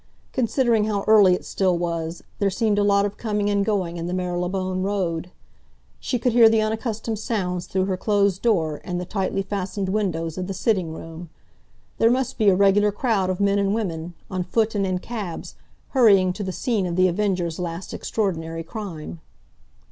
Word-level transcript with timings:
Considering 0.33 0.85
how 0.85 1.03
early 1.07 1.35
it 1.35 1.45
still 1.45 1.77
was, 1.77 2.23
there 2.39 2.49
seemed 2.49 2.79
a 2.79 2.83
lot 2.83 3.05
of 3.05 3.17
coming 3.17 3.51
and 3.51 3.63
going 3.63 3.97
in 3.97 4.07
the 4.07 4.15
Marylebone 4.15 4.81
Road. 4.81 5.29
She 5.99 6.17
could 6.17 6.33
hear 6.33 6.49
the 6.49 6.59
unaccustomed 6.59 7.19
sounds 7.19 7.67
through 7.67 7.85
her 7.85 7.97
closed 7.97 8.41
door 8.41 8.81
and 8.83 8.99
the 8.99 9.05
tightly 9.05 9.43
fastened 9.43 9.89
windows 9.89 10.39
of 10.39 10.47
the 10.47 10.55
sitting 10.55 10.91
room. 10.91 11.29
There 11.99 12.09
must 12.09 12.39
be 12.39 12.49
a 12.49 12.55
regular 12.55 12.91
crowd 12.91 13.29
of 13.29 13.39
men 13.39 13.59
and 13.59 13.75
women, 13.75 14.15
on 14.27 14.41
foot 14.43 14.73
and 14.73 14.87
in 14.87 14.97
cabs, 14.97 15.53
hurrying 15.89 16.33
to 16.33 16.43
the 16.43 16.51
scene 16.51 16.87
of 16.87 16.95
The 16.95 17.07
Avenger's 17.07 17.59
last 17.59 17.93
extraordinary 17.93 18.63
crime. 18.63 19.19